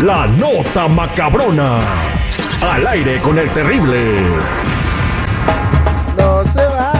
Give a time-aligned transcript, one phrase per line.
[0.00, 1.78] La nota macabrona.
[2.60, 4.22] Al aire con el terrible.
[6.18, 6.92] No se va.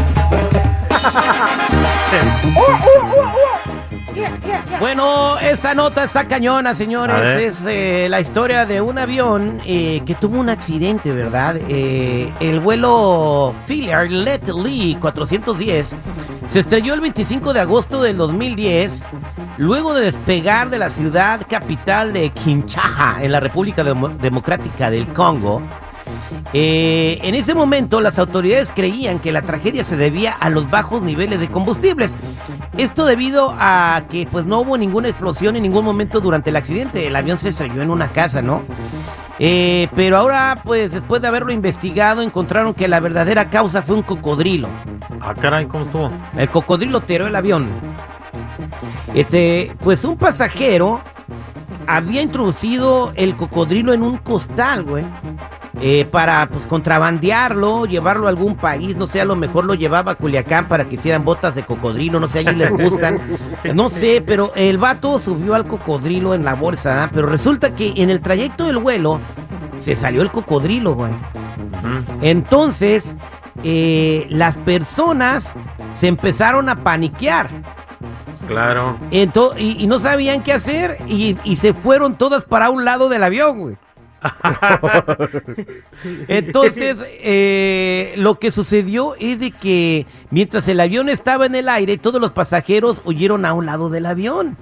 [4.79, 7.56] Bueno, esta nota está cañona, señores.
[7.56, 11.56] Es eh, la historia de un avión eh, que tuvo un accidente, ¿verdad?
[11.69, 15.91] Eh, el vuelo Philiar Let Lee 410
[16.48, 19.03] se estrelló el 25 de agosto del 2010
[19.56, 25.06] luego de despegar de la ciudad capital de Kinshasa en la República Demo- Democrática del
[25.08, 25.62] Congo.
[26.52, 31.02] Eh, en ese momento las autoridades creían que la tragedia se debía a los bajos
[31.02, 32.14] niveles de combustibles.
[32.77, 37.06] Esto debido a que pues no hubo ninguna explosión en ningún momento durante el accidente.
[37.06, 38.62] El avión se estrelló en una casa, ¿no?
[39.38, 44.02] Eh, pero ahora pues después de haberlo investigado encontraron que la verdadera causa fue un
[44.02, 44.69] cocodrilo.
[45.20, 46.10] Ah, caray, ¿cómo estuvo?
[46.36, 47.69] El cocodrilo tiró el avión.
[49.14, 51.00] Este, pues un pasajero
[51.86, 55.05] había introducido el cocodrilo en un costal, güey.
[55.81, 60.12] eh, para pues contrabandearlo, llevarlo a algún país, no sé, a lo mejor lo llevaba
[60.12, 63.19] a Culiacán para que hicieran botas de cocodrilo, no sé, allí les gustan,
[63.75, 67.11] no sé, pero el vato subió al cocodrilo en la bolsa, ¿ah?
[67.12, 69.20] pero resulta que en el trayecto del vuelo
[69.78, 71.12] se salió el cocodrilo, güey.
[72.22, 73.15] Entonces,
[73.62, 75.53] eh, las personas
[75.94, 77.50] se empezaron a paniquear
[78.47, 78.97] claro.
[79.10, 83.09] ento- y, y no sabían qué hacer y, y se fueron todas para un lado
[83.09, 83.77] del avión, güey.
[86.28, 91.99] Entonces, eh, lo que sucedió es de que mientras el avión estaba en el aire,
[91.99, 94.56] todos los pasajeros huyeron a un lado del avión.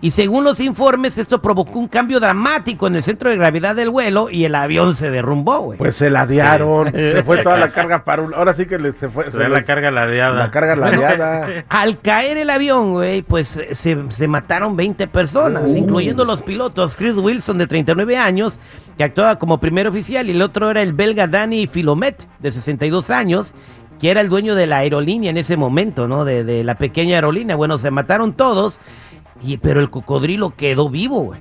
[0.00, 3.88] Y según los informes, esto provocó un cambio dramático en el centro de gravedad del
[3.90, 5.78] vuelo y el avión se derrumbó, güey.
[5.78, 6.92] Pues se ladearon.
[6.92, 8.34] Se fue toda la carga para un.
[8.34, 9.30] Ahora sí que le- se fue.
[9.32, 10.34] se la carga ladeada.
[10.44, 11.64] la carga ladeada.
[11.68, 15.76] Al caer el avión, güey, pues se, se mataron 20 personas, Uh.
[15.76, 16.96] incluyendo los pilotos.
[16.96, 18.58] Chris Wilson, de 39 años,
[18.98, 23.10] que actuaba como primer oficial, y el otro era el belga Danny Filomet, de 62
[23.10, 23.52] años,
[23.98, 26.24] que era el dueño de la aerolínea en ese momento, ¿no?
[26.26, 27.56] De, de la pequeña aerolínea.
[27.56, 28.78] Bueno, se mataron todos,
[29.42, 31.40] y, pero el cocodrilo quedó vivo, güey.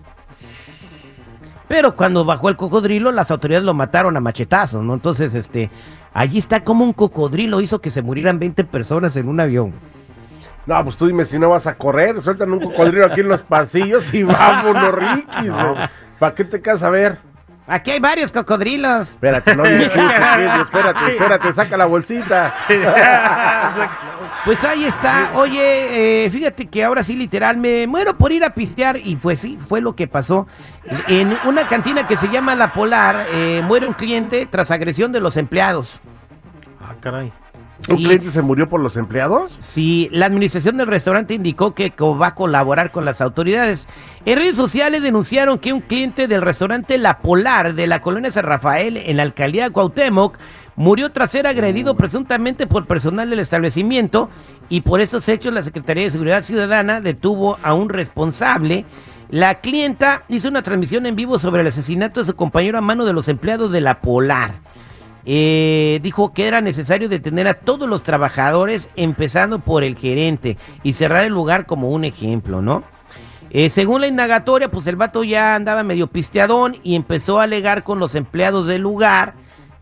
[1.68, 4.94] Pero cuando bajó el cocodrilo, las autoridades lo mataron a machetazos, ¿no?
[4.94, 5.72] Entonces, este,
[6.14, 9.74] allí está como un cocodrilo hizo que se murieran 20 personas en un avión.
[10.68, 12.22] No, pues tú dime si no vas a correr.
[12.22, 15.48] Sueltan un cocodrilo aquí en los pasillos y vámonos, Ricky.
[15.48, 15.76] No.
[16.20, 17.20] ¿Para qué te quedas a ver?
[17.68, 19.10] Aquí hay varios cocodrilos.
[19.10, 22.54] Espérate, no Chiquillo, espérate, espérate, saca la bolsita.
[24.46, 25.32] Pues ahí está.
[25.34, 28.98] Oye, eh, fíjate que ahora sí, literal, me muero por ir a pistear.
[28.98, 30.48] Y fue sí, fue lo que pasó.
[31.08, 35.20] En una cantina que se llama La Polar, eh, muere un cliente tras agresión de
[35.20, 36.00] los empleados.
[36.80, 37.34] Ah, caray.
[37.90, 38.04] ¿Un Sí.
[38.04, 39.52] cliente se murió por los empleados?
[39.60, 43.88] Sí, la administración del restaurante indicó que va a colaborar con las autoridades.
[44.26, 48.46] En redes sociales denunciaron que un cliente del restaurante La Polar de la colonia San
[48.46, 50.38] Rafael en la alcaldía de Cuauhtémoc
[50.78, 54.30] murió tras ser agredido presuntamente por personal del establecimiento
[54.70, 58.86] y por estos hechos la Secretaría de Seguridad Ciudadana detuvo a un responsable.
[59.30, 63.06] La clienta hizo una transmisión en vivo sobre el asesinato de su compañero a mano
[63.06, 64.56] de los empleados de La Polar.
[65.26, 70.94] Eh, dijo que era necesario detener a todos los trabajadores, empezando por el gerente, y
[70.94, 72.84] cerrar el lugar como un ejemplo, ¿no?
[73.50, 77.84] Eh, según la indagatoria, pues el vato ya andaba medio pisteadón y empezó a alegar
[77.84, 79.34] con los empleados del lugar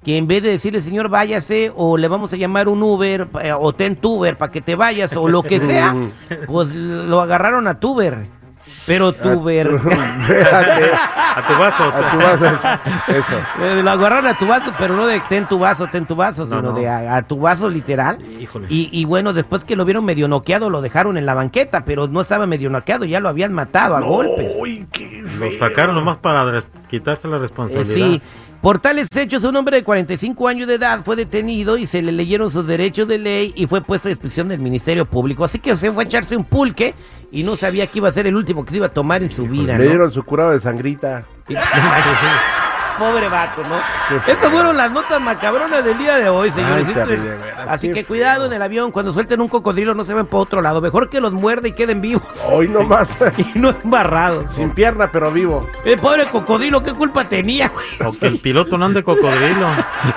[0.04, 3.54] que en vez de decirle, señor, váyase, o le vamos a llamar un Uber, eh,
[3.58, 5.96] o ten Tuber para que te vayas, o lo que sea,
[6.48, 8.28] pues lo agarraron a Tuber.
[8.86, 9.14] Pero A
[11.48, 11.92] tu vaso.
[11.92, 12.08] sea.
[12.08, 12.46] a tu vaso.
[13.08, 13.42] Eso.
[13.64, 16.46] Eh, lo agarraron a tu vaso, pero no de ten tu vaso, ten tu vaso,
[16.46, 16.74] No, sino no.
[16.74, 18.20] de a, a tu vaso literal.
[18.40, 18.68] Híjole.
[18.70, 22.08] Y, y bueno, después que lo vieron medio noqueado, lo dejaron en la banqueta, pero
[22.08, 24.54] no estaba medio noqueado, ya lo habían matado a golpes.
[24.60, 27.96] Uy, qué Lo sacaron nomás para quitarse la Eh, responsabilidad.
[27.96, 28.22] sí,
[28.62, 32.12] por tales hechos, un hombre de 45 años de edad fue detenido y se le
[32.14, 35.44] leyeron sus derechos de ley y fue puesto a disposición del Ministerio Público.
[35.44, 36.94] Así que se fue a echarse un pulque
[37.30, 39.30] y no sabía que iba a ser el último que se iba a tomar en
[39.32, 39.78] su vida.
[39.78, 39.90] Le ¿no?
[39.90, 41.24] dieron su curado de sangrita.
[43.00, 43.76] Pobre vato, ¿no?
[44.24, 46.86] Qué Estas fueron las notas macabronas del día de hoy, señores.
[46.96, 50.28] Ay, Así qué que cuidado en el avión, cuando suelten un cocodrilo no se ven
[50.28, 50.80] por otro lado.
[50.80, 52.22] Mejor que los muerde y queden vivos
[52.52, 53.10] Hoy nomás.
[53.38, 54.54] y no embarrados.
[54.54, 55.68] Sin pierna, pero vivo.
[55.86, 57.70] El pobre cocodrilo, ¿qué culpa tenía?
[57.70, 57.86] güey?
[58.08, 59.68] O que el piloto no ande cocodrilo.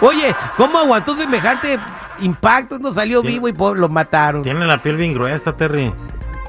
[0.02, 1.78] Oye, ¿cómo aguantó semejante
[2.18, 2.78] impacto?
[2.78, 4.42] No salió Tiene- vivo y pobre, lo mataron.
[4.42, 5.94] Tiene la piel bien gruesa, Terry.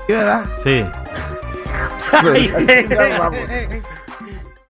[0.07, 0.45] ¿Sí, ¿Verdad?
[0.63, 0.86] Sí.
[2.13, 3.39] Ay, vamos.